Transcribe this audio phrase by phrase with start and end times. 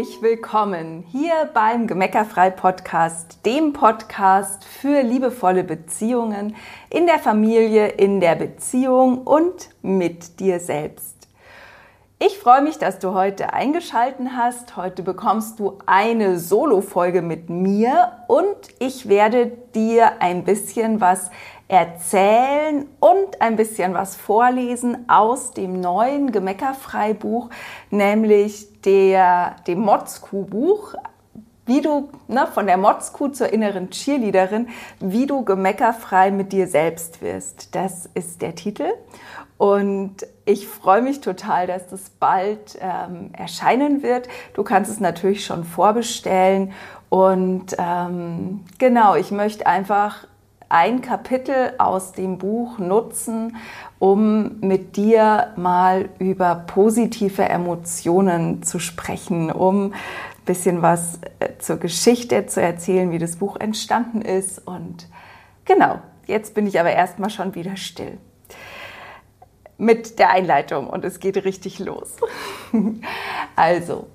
[0.00, 6.56] herzlich willkommen hier beim Gemeckerfrei Podcast, dem Podcast für liebevolle Beziehungen
[6.88, 11.28] in der Familie, in der Beziehung und mit dir selbst.
[12.18, 14.74] Ich freue mich, dass du heute eingeschalten hast.
[14.78, 21.30] Heute bekommst du eine Solo-Folge mit mir und ich werde dir ein bisschen was
[21.70, 27.48] erzählen und ein bisschen was vorlesen aus dem neuen Gemeckerfrei-Buch,
[27.90, 30.96] nämlich der, dem Motzkuh-Buch,
[31.66, 37.22] wie du ne, von der Motzkuh zur inneren Cheerleaderin, wie du gemeckerfrei mit dir selbst
[37.22, 37.72] wirst.
[37.76, 38.86] Das ist der Titel.
[39.56, 44.26] Und ich freue mich total, dass das bald ähm, erscheinen wird.
[44.54, 46.72] Du kannst es natürlich schon vorbestellen.
[47.10, 50.26] Und ähm, genau, ich möchte einfach
[50.70, 53.56] ein Kapitel aus dem Buch nutzen,
[53.98, 59.94] um mit dir mal über positive Emotionen zu sprechen, um ein
[60.46, 64.66] bisschen was äh, zur Geschichte zu erzählen, wie das Buch entstanden ist.
[64.66, 65.08] Und
[65.64, 68.16] genau, jetzt bin ich aber erstmal schon wieder still
[69.76, 72.16] mit der Einleitung und es geht richtig los.
[73.56, 74.06] also,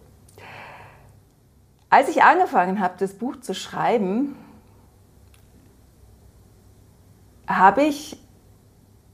[1.89, 4.35] als ich angefangen habe, das Buch zu schreiben,
[7.47, 8.17] habe ich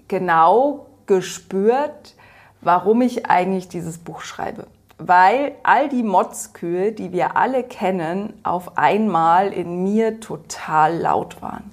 [0.08, 2.16] genau gespürt,
[2.62, 4.68] warum ich eigentlich dieses Buch schreibe.
[4.98, 11.72] Weil all die Motzkühe, die wir alle kennen, auf einmal in mir total laut waren.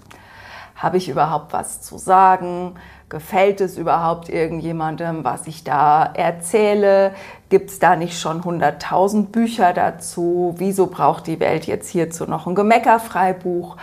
[0.74, 2.74] Habe ich überhaupt was zu sagen?
[3.08, 7.14] Gefällt es überhaupt irgendjemandem, was ich da erzähle?
[7.48, 10.54] Gibt es da nicht schon 100.000 Bücher dazu?
[10.58, 13.76] Wieso braucht die Welt jetzt hierzu noch ein Gemeckerfreibuch?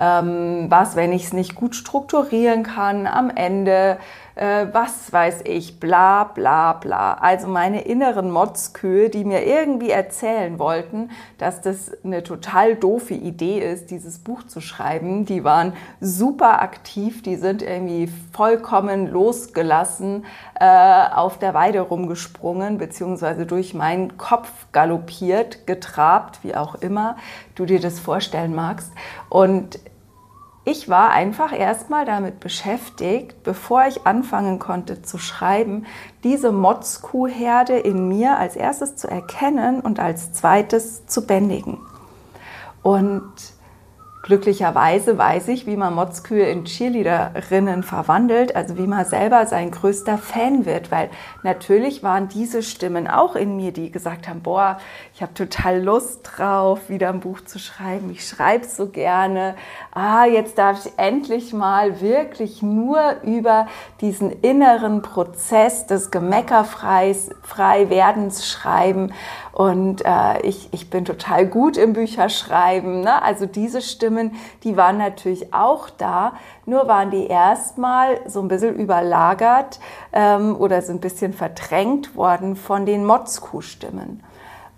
[0.00, 3.98] Ähm, was, wenn ich es nicht gut strukturieren kann, am Ende,
[4.34, 7.14] äh, was weiß ich, bla bla bla.
[7.14, 13.60] Also meine inneren Motzkühe, die mir irgendwie erzählen wollten, dass das eine total doofe Idee
[13.60, 20.24] ist, dieses Buch zu schreiben, die waren super aktiv, die sind irgendwie vollkommen losgelassen
[20.58, 27.16] äh, auf der Weide rumgesprungen, beziehungsweise durch meinen Kopf galoppiert, getrabt, wie auch immer
[27.54, 28.92] du dir das vorstellen magst.
[29.28, 29.78] Und
[30.64, 35.86] ich war einfach erstmal damit beschäftigt, bevor ich anfangen konnte zu schreiben,
[36.22, 41.78] diese Motzkuhherde in mir als erstes zu erkennen und als zweites zu bändigen.
[42.82, 43.32] Und
[44.22, 50.18] Glücklicherweise weiß ich, wie man Motzkühe in Cheerleaderinnen verwandelt, also wie man selber sein größter
[50.18, 51.08] Fan wird, weil
[51.42, 54.76] natürlich waren diese Stimmen auch in mir, die gesagt haben, boah,
[55.14, 59.54] ich habe total Lust drauf, wieder ein Buch zu schreiben, ich schreibe so gerne,
[59.92, 63.68] ah, jetzt darf ich endlich mal wirklich nur über
[64.02, 69.14] diesen inneren Prozess des Gemeckerfreiwerdens schreiben
[69.60, 73.02] und äh, ich, ich bin total gut im Bücherschreiben.
[73.02, 73.22] Ne?
[73.22, 74.32] Also diese Stimmen,
[74.64, 76.32] die waren natürlich auch da,
[76.64, 79.78] nur waren die erstmal so ein bisschen überlagert
[80.14, 84.22] ähm, oder sind ein bisschen verdrängt worden von den Motzkuh-Stimmen.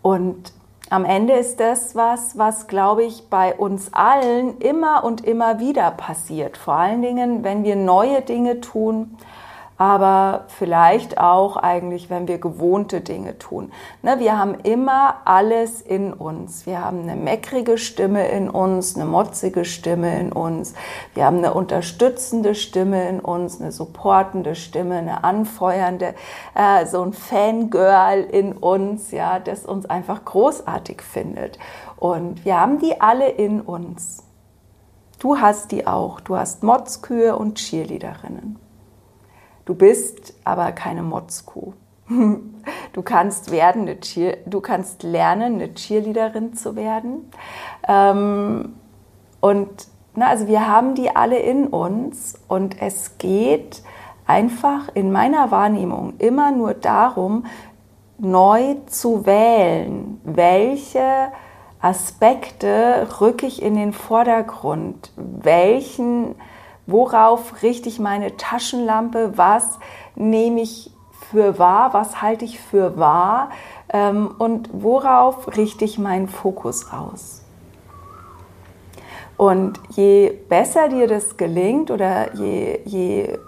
[0.03, 0.53] Und
[0.91, 5.93] am Ende ist das was, was, glaube ich, bei uns allen immer und immer wieder
[5.93, 6.57] passiert.
[6.57, 9.17] Vor allen Dingen, wenn wir neue Dinge tun,
[9.83, 13.73] aber vielleicht auch eigentlich, wenn wir gewohnte Dinge tun.
[14.03, 16.67] Ne, wir haben immer alles in uns.
[16.67, 20.75] Wir haben eine meckrige Stimme in uns, eine motzige Stimme in uns.
[21.15, 26.15] Wir haben eine unterstützende Stimme in uns, eine supportende Stimme, eine anfeuernde,
[26.55, 31.59] äh, so ein Fangirl in uns, ja, das uns einfach großartig findet.
[31.97, 34.23] Und wir haben die alle in uns.
[35.19, 36.21] Du hast die auch.
[36.21, 38.62] Du hast Motzkühe und Cheerleaderinnen.
[39.65, 41.73] Du bist aber keine Motzkuh.
[42.93, 47.31] Du kannst werden, eine Cheer, du kannst lernen, eine Cheerleaderin zu werden.
[47.89, 48.75] Ähm,
[49.41, 53.83] und na, also wir haben die alle in uns und es geht
[54.27, 57.47] einfach in meiner Wahrnehmung immer nur darum,
[58.19, 61.33] neu zu wählen, welche
[61.81, 66.37] Aspekte rücke ich in den Vordergrund, welchen
[66.87, 69.33] Worauf richte ich meine Taschenlampe?
[69.37, 69.79] Was
[70.15, 70.91] nehme ich
[71.31, 71.95] für wahr?
[71.95, 73.51] Was halte ich für wahr?
[73.89, 77.43] Ähm, und worauf richte ich meinen Fokus aus?
[79.37, 83.39] Und je besser dir das gelingt oder je, je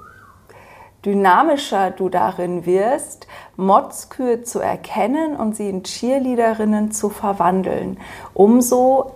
[1.05, 3.27] dynamischer du darin wirst,
[3.57, 7.99] Motzkühe zu erkennen und sie in Cheerleaderinnen zu verwandeln,
[8.33, 9.13] umso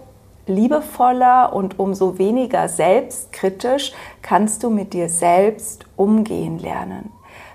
[0.48, 3.92] liebevoller und umso weniger selbstkritisch
[4.22, 7.12] kannst du mit dir selbst umgehen lernen.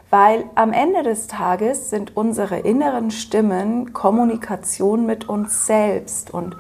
[0.09, 6.31] Weil am Ende des Tages sind unsere inneren Stimmen Kommunikation mit uns selbst.
[6.31, 6.55] Und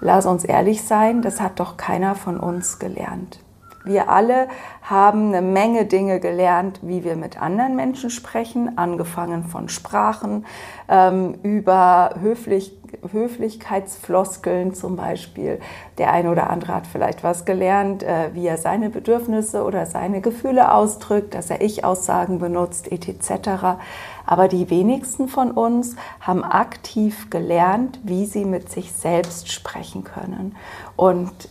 [0.00, 3.40] lass uns ehrlich sein, das hat doch keiner von uns gelernt.
[3.88, 4.48] Wir alle
[4.82, 10.44] haben eine Menge Dinge gelernt, wie wir mit anderen Menschen sprechen, angefangen von Sprachen,
[10.88, 12.76] ähm, über Höflich
[13.12, 15.60] Höflichkeitsfloskeln zum Beispiel.
[15.98, 20.20] Der eine oder andere hat vielleicht was gelernt, äh, wie er seine Bedürfnisse oder seine
[20.20, 23.78] Gefühle ausdrückt, dass er Ich-Aussagen benutzt, etc.
[24.24, 30.56] Aber die wenigsten von uns haben aktiv gelernt, wie sie mit sich selbst sprechen können.
[30.96, 31.48] Und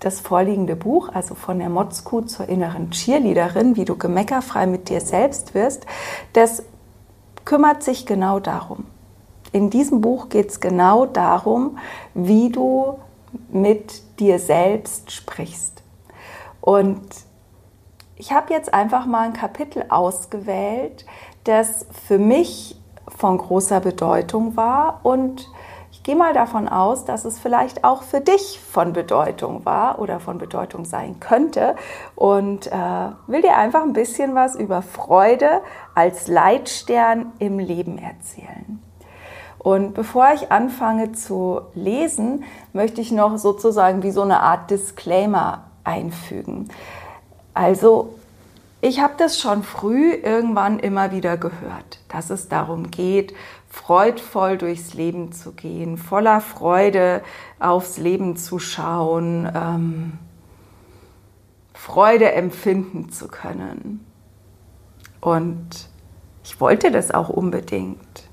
[0.00, 5.00] das vorliegende Buch, also von der Motzkuh zur inneren Cheerleaderin, wie du gemeckerfrei mit dir
[5.00, 5.86] selbst wirst,
[6.32, 6.62] das
[7.44, 8.84] kümmert sich genau darum.
[9.52, 11.78] In diesem Buch geht es genau darum,
[12.14, 12.98] wie du
[13.48, 15.82] mit dir selbst sprichst.
[16.60, 17.00] Und
[18.16, 21.06] ich habe jetzt einfach mal ein Kapitel ausgewählt,
[21.44, 25.48] das für mich von großer Bedeutung war und
[26.06, 30.38] gehe mal davon aus, dass es vielleicht auch für dich von Bedeutung war oder von
[30.38, 31.74] Bedeutung sein könnte
[32.14, 35.62] und äh, will dir einfach ein bisschen was über Freude
[35.96, 38.80] als Leitstern im Leben erzählen.
[39.58, 45.64] Und bevor ich anfange zu lesen, möchte ich noch sozusagen wie so eine Art Disclaimer
[45.82, 46.68] einfügen.
[47.52, 48.14] Also
[48.80, 53.34] ich habe das schon früh irgendwann immer wieder gehört, dass es darum geht,
[53.76, 57.22] freudvoll durchs Leben zu gehen, voller Freude
[57.60, 60.18] aufs Leben zu schauen, ähm,
[61.74, 64.04] Freude empfinden zu können.
[65.20, 65.90] Und
[66.42, 68.28] ich wollte das auch unbedingt.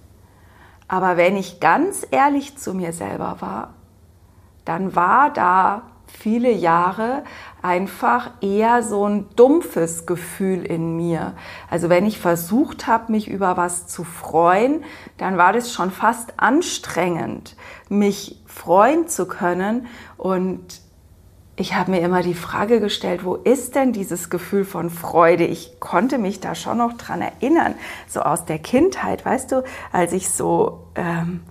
[0.88, 3.74] Aber wenn ich ganz ehrlich zu mir selber war,
[4.64, 5.84] dann war da
[6.18, 7.24] viele Jahre
[7.62, 11.34] einfach eher so ein dumpfes Gefühl in mir.
[11.70, 14.84] Also wenn ich versucht habe, mich über was zu freuen,
[15.18, 17.56] dann war das schon fast anstrengend,
[17.90, 19.88] mich freuen zu können.
[20.18, 20.82] Und
[21.56, 25.46] ich habe mir immer die Frage gestellt, wo ist denn dieses Gefühl von Freude?
[25.46, 27.76] Ich konnte mich da schon noch dran erinnern,
[28.08, 30.88] so aus der Kindheit, weißt du, als ich so...
[30.96, 31.42] Ähm,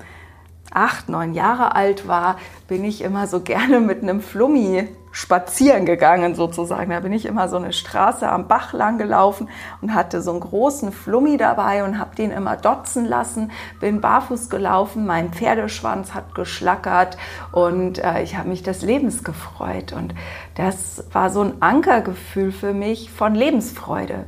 [0.74, 2.36] acht, neun Jahre alt war,
[2.68, 6.90] bin ich immer so gerne mit einem Flummi spazieren gegangen sozusagen.
[6.90, 9.48] Da bin ich immer so eine Straße am Bach lang gelaufen
[9.82, 14.48] und hatte so einen großen Flummi dabei und habe den immer dotzen lassen, bin barfuß
[14.48, 17.18] gelaufen, mein Pferdeschwanz hat geschlackert
[17.52, 19.92] und äh, ich habe mich des Lebens gefreut.
[19.92, 20.14] Und
[20.54, 24.24] das war so ein Ankergefühl für mich von Lebensfreude.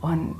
[0.00, 0.36] Und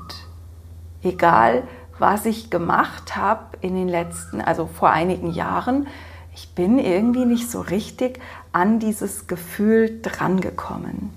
[1.03, 1.63] egal
[1.99, 5.87] was ich gemacht habe in den letzten, also vor einigen Jahren,
[6.33, 8.19] ich bin irgendwie nicht so richtig
[8.51, 11.11] an dieses Gefühl drangekommen.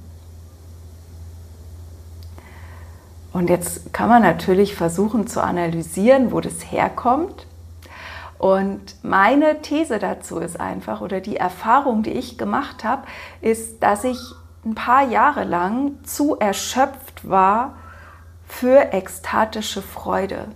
[3.32, 7.46] Und jetzt kann man natürlich versuchen zu analysieren, wo das herkommt.
[8.38, 13.02] Und meine These dazu ist einfach, oder die Erfahrung, die ich gemacht habe,
[13.40, 14.18] ist, dass ich
[14.64, 17.74] ein paar Jahre lang zu erschöpft war
[18.46, 20.46] für ekstatische Freude.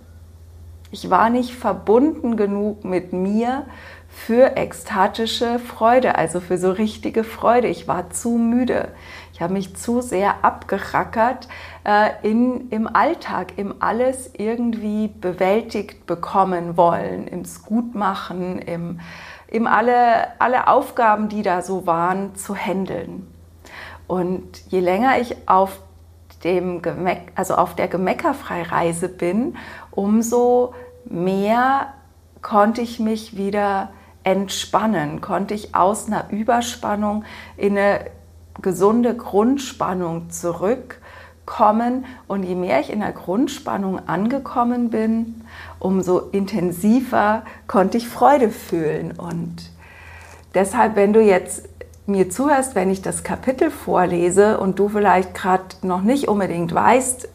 [0.93, 3.65] Ich war nicht verbunden genug mit mir
[4.07, 7.67] für ekstatische Freude, also für so richtige Freude.
[7.67, 8.89] Ich war zu müde.
[9.33, 11.47] Ich habe mich zu sehr abgerackert
[11.83, 18.99] äh, in, im Alltag, im alles irgendwie bewältigt bekommen wollen, im Gutmachen, im,
[19.47, 23.25] im alle, alle Aufgaben, die da so waren, zu handeln.
[24.05, 25.79] Und je länger ich auf
[26.43, 29.57] dem Gemeck, also auf der Gemeckerfreireise bin,
[29.91, 30.73] umso
[31.05, 31.93] mehr
[32.41, 33.89] konnte ich mich wieder
[34.23, 37.23] entspannen, konnte ich aus einer Überspannung
[37.57, 38.05] in eine
[38.61, 42.05] gesunde Grundspannung zurückkommen.
[42.27, 45.41] Und je mehr ich in der Grundspannung angekommen bin,
[45.79, 49.11] umso intensiver konnte ich Freude fühlen.
[49.17, 49.71] Und
[50.53, 51.67] deshalb, wenn du jetzt
[52.05, 57.29] mir zuhörst, wenn ich das Kapitel vorlese und du vielleicht gerade noch nicht unbedingt weißt,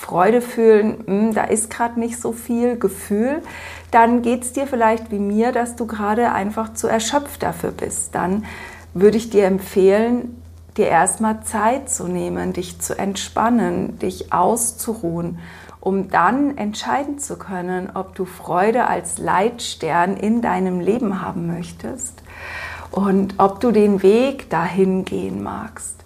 [0.00, 3.42] Freude fühlen, hm, da ist gerade nicht so viel Gefühl,
[3.90, 8.14] dann geht es dir vielleicht wie mir, dass du gerade einfach zu erschöpft dafür bist.
[8.14, 8.46] Dann
[8.94, 10.42] würde ich dir empfehlen,
[10.78, 15.38] dir erstmal Zeit zu nehmen, dich zu entspannen, dich auszuruhen,
[15.80, 22.22] um dann entscheiden zu können, ob du Freude als Leitstern in deinem Leben haben möchtest
[22.90, 25.99] und ob du den Weg dahin gehen magst.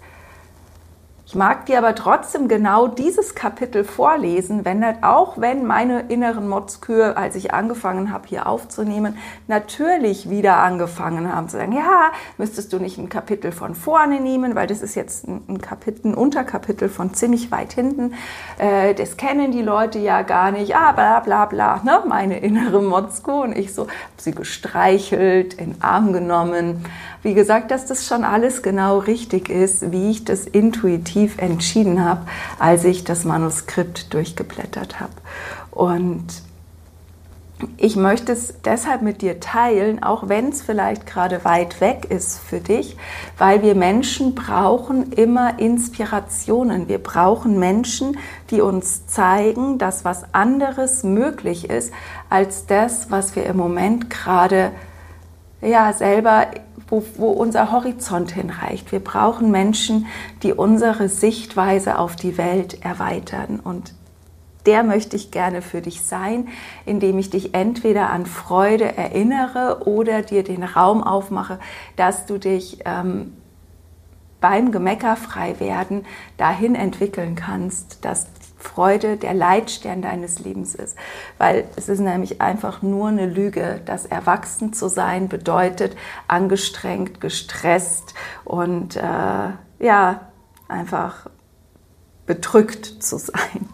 [1.27, 7.17] Ich mag dir aber trotzdem genau dieses Kapitel vorlesen, wenn auch wenn meine inneren Motzkühe,
[7.17, 9.17] als ich angefangen habe, hier aufzunehmen,
[9.47, 14.53] natürlich wieder angefangen haben zu sagen, ja, müsstest du nicht ein Kapitel von vorne nehmen,
[14.53, 18.13] weil das ist jetzt ein, Kapitel, ein Unterkapitel von ziemlich weit hinten.
[18.59, 20.75] Äh, das kennen die Leute ja gar nicht.
[20.75, 22.03] Ah, bla bla bla, ne?
[22.07, 23.41] meine innere Motzkuh.
[23.41, 26.85] Und ich so, habe sie gestreichelt, in den Arm genommen
[27.25, 32.21] wie gesagt, dass das schon alles genau richtig ist, wie ich das intuitiv entschieden habe,
[32.59, 35.13] als ich das Manuskript durchgeblättert habe.
[35.71, 36.23] Und
[37.77, 42.37] ich möchte es deshalb mit dir teilen, auch wenn es vielleicht gerade weit weg ist
[42.37, 42.95] für dich,
[43.39, 46.87] weil wir Menschen brauchen immer Inspirationen.
[46.87, 48.19] Wir brauchen Menschen,
[48.51, 51.91] die uns zeigen, dass was anderes möglich ist
[52.29, 54.73] als das, was wir im Moment gerade
[55.61, 56.45] ja selber
[56.87, 58.91] wo, wo unser Horizont hinreicht.
[58.91, 60.07] Wir brauchen Menschen,
[60.43, 63.59] die unsere Sichtweise auf die Welt erweitern.
[63.63, 63.93] Und
[64.65, 66.47] der möchte ich gerne für dich sein,
[66.85, 71.59] indem ich dich entweder an Freude erinnere oder dir den Raum aufmache,
[71.95, 73.33] dass du dich ähm,
[74.41, 76.05] beim Gemeckerfrei werden
[76.37, 78.27] dahin entwickeln kannst, dass
[78.65, 80.97] Freude der Leitstern deines Lebens ist.
[81.37, 85.95] Weil es ist nämlich einfach nur eine Lüge, dass erwachsen zu sein bedeutet,
[86.27, 90.21] angestrengt, gestresst und äh, ja,
[90.67, 91.29] einfach
[92.25, 93.69] bedrückt zu sein.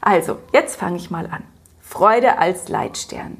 [0.00, 1.44] Also, jetzt fange ich mal an.
[1.80, 3.38] Freude als Leitstern.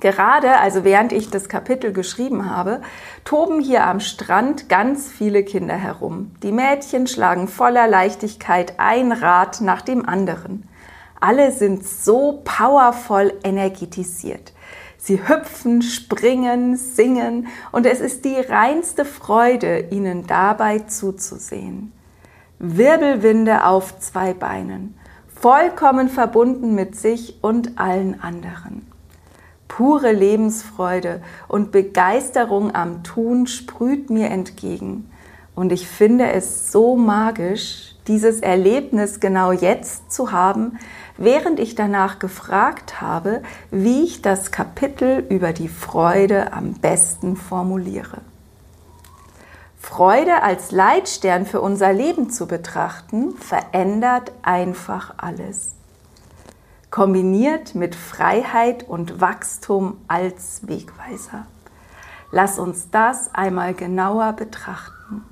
[0.00, 2.80] Gerade, also während ich das Kapitel geschrieben habe,
[3.24, 6.32] toben hier am Strand ganz viele Kinder herum.
[6.42, 10.66] Die Mädchen schlagen voller Leichtigkeit ein Rad nach dem anderen.
[11.20, 14.54] Alle sind so powervoll energetisiert.
[14.96, 21.92] Sie hüpfen, springen, singen und es ist die reinste Freude, ihnen dabei zuzusehen.
[22.58, 24.98] Wirbelwinde auf zwei Beinen,
[25.34, 28.89] vollkommen verbunden mit sich und allen anderen.
[29.70, 35.08] Pure Lebensfreude und Begeisterung am Tun sprüht mir entgegen.
[35.54, 40.78] Und ich finde es so magisch, dieses Erlebnis genau jetzt zu haben,
[41.16, 48.18] während ich danach gefragt habe, wie ich das Kapitel über die Freude am besten formuliere.
[49.78, 55.79] Freude als Leitstern für unser Leben zu betrachten, verändert einfach alles
[56.90, 61.46] kombiniert mit Freiheit und Wachstum als Wegweiser.
[62.32, 65.24] Lass uns das einmal genauer betrachten.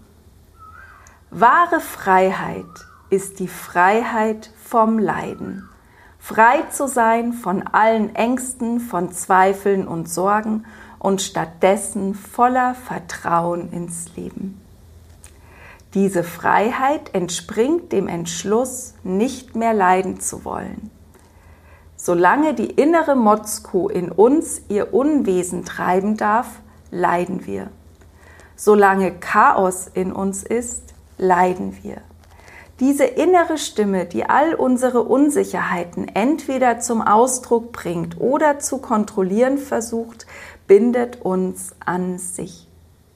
[1.30, 2.64] Wahre Freiheit
[3.10, 5.68] ist die Freiheit vom Leiden.
[6.18, 10.64] Frei zu sein von allen Ängsten, von Zweifeln und Sorgen
[10.98, 14.60] und stattdessen voller Vertrauen ins Leben.
[15.94, 20.90] Diese Freiheit entspringt dem Entschluss, nicht mehr leiden zu wollen.
[22.08, 27.68] Solange die innere Motzkuh in uns ihr Unwesen treiben darf, leiden wir.
[28.56, 31.98] Solange Chaos in uns ist, leiden wir.
[32.80, 40.26] Diese innere Stimme, die all unsere Unsicherheiten entweder zum Ausdruck bringt oder zu kontrollieren versucht,
[40.66, 42.67] bindet uns an sich.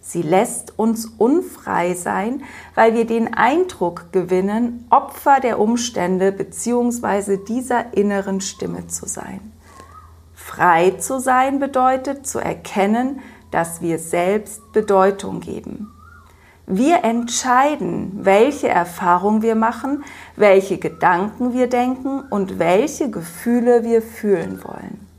[0.05, 2.43] Sie lässt uns unfrei sein,
[2.75, 7.37] weil wir den Eindruck gewinnen, Opfer der Umstände bzw.
[7.37, 9.53] dieser inneren Stimme zu sein.
[10.35, 13.21] Frei zu sein bedeutet zu erkennen,
[13.53, 15.93] dass wir selbst Bedeutung geben.
[16.67, 20.05] Wir entscheiden, welche Erfahrung wir machen,
[20.35, 25.12] welche Gedanken wir denken und welche Gefühle wir fühlen wollen.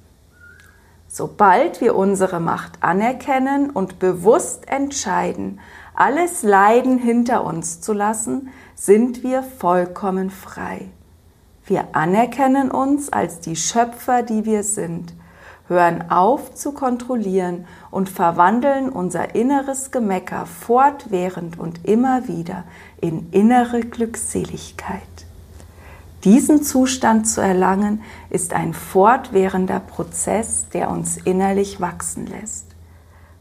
[1.16, 5.60] Sobald wir unsere Macht anerkennen und bewusst entscheiden,
[5.94, 10.90] alles Leiden hinter uns zu lassen, sind wir vollkommen frei.
[11.68, 15.14] Wir anerkennen uns als die Schöpfer, die wir sind,
[15.68, 22.64] hören auf zu kontrollieren und verwandeln unser inneres Gemecker fortwährend und immer wieder
[23.02, 25.04] in innere Glückseligkeit.
[26.24, 32.68] Diesen Zustand zu erlangen, ist ein fortwährender Prozess, der uns innerlich wachsen lässt.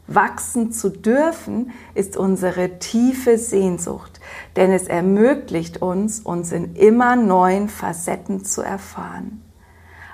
[0.07, 4.19] Wachsen zu dürfen ist unsere tiefe Sehnsucht,
[4.57, 9.41] denn es ermöglicht uns, uns in immer neuen Facetten zu erfahren.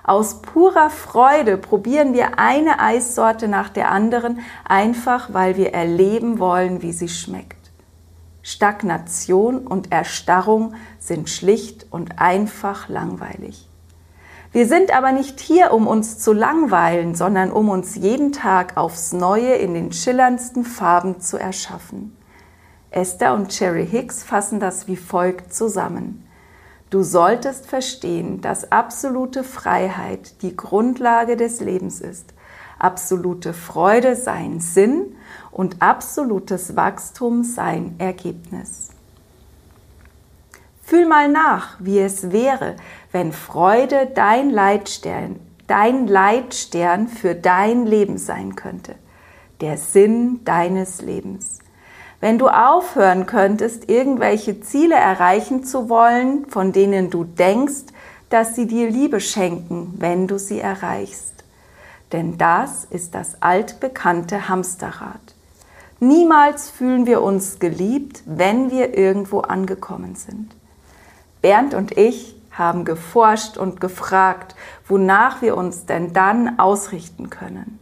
[0.04, 6.84] Aus purer Freude probieren wir eine Eissorte nach der anderen, einfach weil wir erleben wollen,
[6.84, 7.59] wie sie schmeckt.
[8.42, 13.68] Stagnation und Erstarrung sind schlicht und einfach langweilig.
[14.52, 19.14] Wir sind aber nicht hier, um uns zu langweilen, sondern um uns jeden Tag aufs
[19.14, 22.16] Neue in den schillerndsten Farben zu erschaffen.
[22.90, 26.26] Esther und Cherry Hicks fassen das wie folgt zusammen.
[26.90, 32.34] Du solltest verstehen, dass absolute Freiheit die Grundlage des Lebens ist,
[32.80, 35.16] absolute Freude sein Sinn
[35.52, 38.90] und absolutes Wachstum sein Ergebnis.
[40.82, 42.76] Fühl mal nach, wie es wäre,
[43.12, 48.96] wenn Freude dein Leitstern, dein Leitstern für dein Leben sein könnte,
[49.62, 51.60] der Sinn deines Lebens.
[52.22, 57.94] Wenn du aufhören könntest, irgendwelche Ziele erreichen zu wollen, von denen du denkst,
[58.30, 61.44] dass sie dir Liebe schenken, wenn du sie erreichst.
[62.12, 65.36] Denn das ist das altbekannte Hamsterrad.
[66.00, 70.56] Niemals fühlen wir uns geliebt, wenn wir irgendwo angekommen sind.
[71.42, 74.56] Bernd und ich haben geforscht und gefragt,
[74.88, 77.80] wonach wir uns denn dann ausrichten können.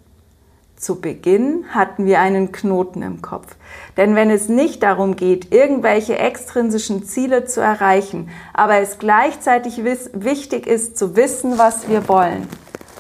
[0.76, 3.56] Zu Beginn hatten wir einen Knoten im Kopf.
[3.98, 10.68] Denn wenn es nicht darum geht, irgendwelche extrinsischen Ziele zu erreichen, aber es gleichzeitig wichtig
[10.68, 12.48] ist zu wissen, was wir wollen,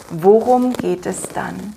[0.09, 1.75] worum geht es dann?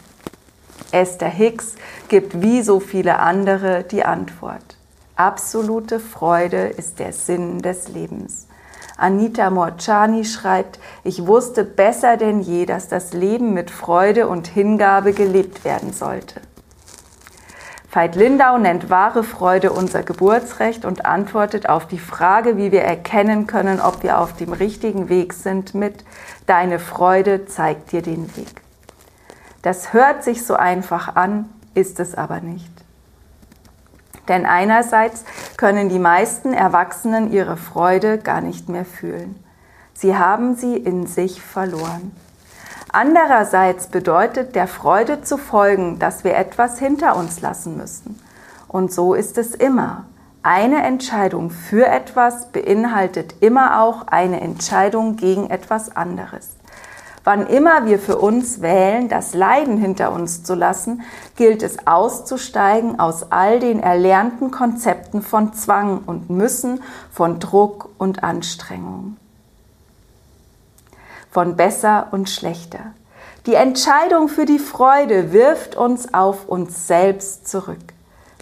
[0.93, 1.75] Esther Hicks
[2.09, 4.77] gibt wie so viele andere die Antwort.
[5.17, 8.47] Absolute Freude ist der Sinn des Lebens.
[8.97, 15.13] Anita Morciani schreibt, ich wusste besser denn je, dass das Leben mit Freude und Hingabe
[15.13, 16.41] gelebt werden sollte.
[17.93, 23.49] Veit Lindau nennt wahre Freude unser Geburtsrecht und antwortet auf die Frage, wie wir erkennen
[23.49, 26.05] können, ob wir auf dem richtigen Weg sind, mit
[26.47, 28.63] Deine Freude zeigt dir den Weg.
[29.63, 32.71] Das hört sich so einfach an, ist es aber nicht.
[34.29, 35.25] Denn einerseits
[35.57, 39.43] können die meisten Erwachsenen ihre Freude gar nicht mehr fühlen.
[39.93, 42.13] Sie haben sie in sich verloren.
[42.93, 48.19] Andererseits bedeutet der Freude zu folgen, dass wir etwas hinter uns lassen müssen.
[48.67, 50.07] Und so ist es immer.
[50.43, 56.57] Eine Entscheidung für etwas beinhaltet immer auch eine Entscheidung gegen etwas anderes.
[57.23, 61.03] Wann immer wir für uns wählen, das Leiden hinter uns zu lassen,
[61.37, 68.25] gilt es auszusteigen aus all den erlernten Konzepten von Zwang und Müssen, von Druck und
[68.25, 69.19] Anstrengung,
[71.31, 72.95] von besser und schlechter.
[73.47, 77.79] Die Entscheidung für die Freude wirft uns auf uns selbst zurück.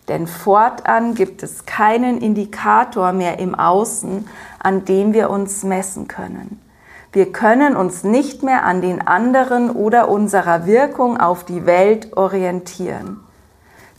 [0.06, 4.26] Denn fortan gibt es keinen Indikator mehr im Außen,
[4.58, 6.60] an dem wir uns messen können.
[7.10, 13.20] Wir können uns nicht mehr an den anderen oder unserer Wirkung auf die Welt orientieren.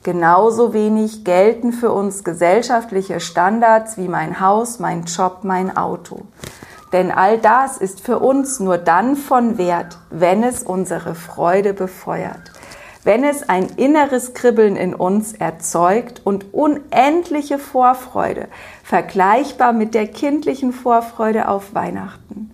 [0.04, 6.22] Genauso wenig gelten für uns gesellschaftliche Standards wie mein Haus, mein Job, mein Auto.
[6.94, 12.52] Denn all das ist für uns nur dann von Wert, wenn es unsere Freude befeuert,
[13.04, 18.48] wenn es ein inneres Kribbeln in uns erzeugt und unendliche Vorfreude,
[18.84, 22.49] vergleichbar mit der kindlichen Vorfreude auf Weihnachten.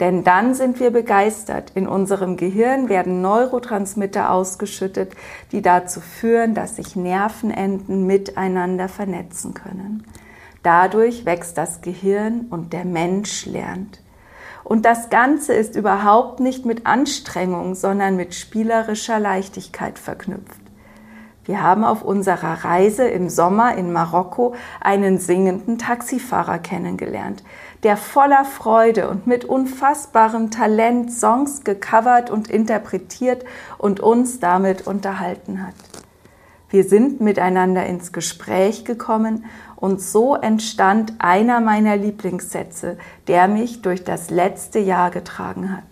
[0.00, 1.72] Denn dann sind wir begeistert.
[1.74, 5.12] In unserem Gehirn werden Neurotransmitter ausgeschüttet,
[5.50, 10.04] die dazu führen, dass sich Nervenenden miteinander vernetzen können.
[10.62, 14.00] Dadurch wächst das Gehirn und der Mensch lernt.
[14.64, 20.60] Und das Ganze ist überhaupt nicht mit Anstrengung, sondern mit spielerischer Leichtigkeit verknüpft.
[21.48, 27.42] Wir haben auf unserer Reise im Sommer in Marokko einen singenden Taxifahrer kennengelernt,
[27.82, 33.44] der voller Freude und mit unfassbarem Talent Songs gecovert und interpretiert
[33.78, 35.74] und uns damit unterhalten hat.
[36.70, 44.04] Wir sind miteinander ins Gespräch gekommen und so entstand einer meiner Lieblingssätze, der mich durch
[44.04, 45.84] das letzte Jahr getragen hat.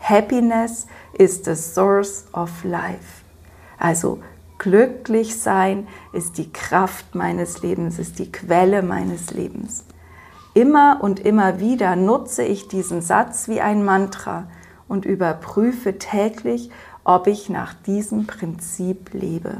[0.00, 3.24] Happiness is the source of life.
[3.78, 4.18] Also
[4.60, 9.84] Glücklich sein ist die Kraft meines Lebens, ist die Quelle meines Lebens.
[10.52, 14.48] Immer und immer wieder nutze ich diesen Satz wie ein Mantra
[14.88, 16.70] und überprüfe täglich,
[17.04, 19.58] ob ich nach diesem Prinzip lebe.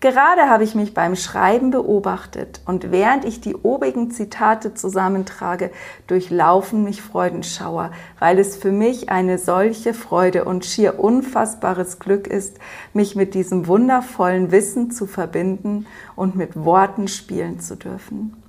[0.00, 5.70] Gerade habe ich mich beim Schreiben beobachtet und während ich die obigen Zitate zusammentrage,
[6.08, 12.56] durchlaufen mich Freudenschauer, weil es für mich eine solche Freude und schier unfassbares Glück ist,
[12.94, 18.41] mich mit diesem wundervollen Wissen zu verbinden und mit Worten spielen zu dürfen.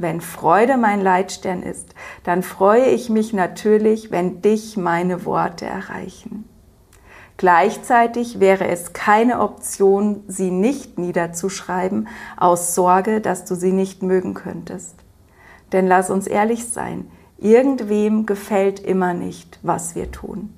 [0.00, 6.48] Wenn Freude mein Leitstern ist, dann freue ich mich natürlich, wenn dich meine Worte erreichen.
[7.36, 12.06] Gleichzeitig wäre es keine Option, sie nicht niederzuschreiben,
[12.36, 14.94] aus Sorge, dass du sie nicht mögen könntest.
[15.72, 20.54] Denn lass uns ehrlich sein, irgendwem gefällt immer nicht, was wir tun.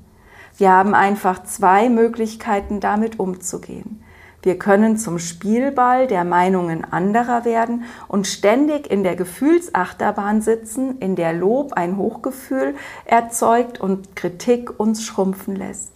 [0.58, 4.02] Wir haben einfach zwei Möglichkeiten, damit umzugehen.
[4.42, 11.14] Wir können zum Spielball der Meinungen anderer werden und ständig in der Gefühlsachterbahn sitzen, in
[11.14, 12.74] der Lob ein Hochgefühl
[13.04, 15.92] erzeugt und Kritik uns schrumpfen lässt.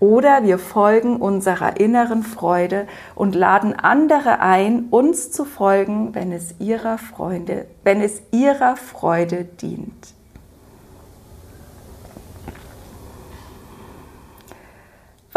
[0.00, 6.56] Oder wir folgen unserer inneren Freude und laden andere ein, uns zu folgen, wenn es
[6.58, 10.14] ihrer Freunde, wenn es ihrer Freude dient.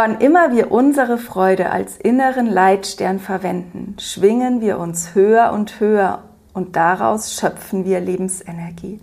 [0.01, 6.23] Wann immer wir unsere Freude als inneren Leitstern verwenden, schwingen wir uns höher und höher
[6.53, 9.01] und daraus schöpfen wir Lebensenergie.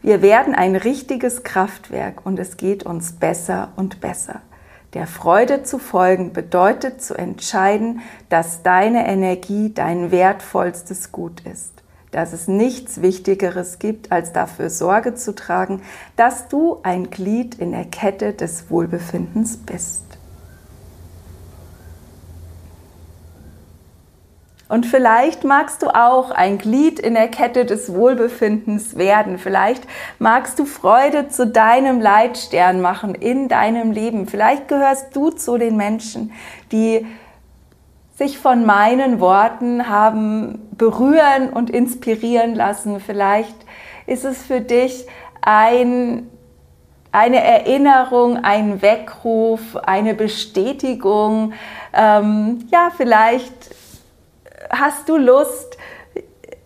[0.00, 4.40] Wir werden ein richtiges Kraftwerk und es geht uns besser und besser.
[4.94, 12.32] Der Freude zu folgen bedeutet zu entscheiden, dass deine Energie dein wertvollstes Gut ist, dass
[12.32, 15.82] es nichts Wichtigeres gibt, als dafür Sorge zu tragen,
[16.16, 20.12] dass du ein Glied in der Kette des Wohlbefindens bist.
[24.72, 29.36] Und vielleicht magst du auch ein Glied in der Kette des Wohlbefindens werden.
[29.36, 29.86] Vielleicht
[30.18, 34.26] magst du Freude zu deinem Leitstern machen in deinem Leben.
[34.26, 36.32] Vielleicht gehörst du zu den Menschen,
[36.72, 37.06] die
[38.16, 42.98] sich von meinen Worten haben berühren und inspirieren lassen.
[42.98, 43.56] Vielleicht
[44.06, 45.06] ist es für dich
[45.42, 46.30] ein
[47.14, 51.52] eine Erinnerung, ein Weckruf, eine Bestätigung.
[51.92, 53.81] Ähm, ja, vielleicht
[54.72, 55.76] hast du Lust,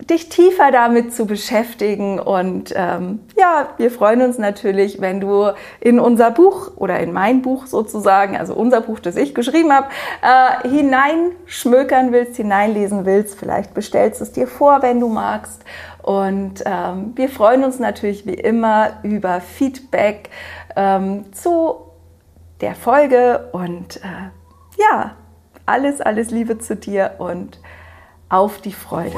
[0.09, 2.19] dich tiefer damit zu beschäftigen.
[2.19, 7.41] Und ähm, ja, wir freuen uns natürlich, wenn du in unser Buch oder in mein
[7.41, 9.87] Buch sozusagen, also unser Buch, das ich geschrieben habe,
[10.21, 13.37] äh, hineinschmökern willst, hineinlesen willst.
[13.37, 15.63] Vielleicht bestellst du es dir vor, wenn du magst.
[16.01, 20.29] Und ähm, wir freuen uns natürlich wie immer über Feedback
[20.75, 21.81] ähm, zu
[22.61, 23.49] der Folge.
[23.51, 25.15] Und äh, ja,
[25.65, 27.59] alles, alles Liebe zu dir und
[28.29, 29.15] auf die Freude.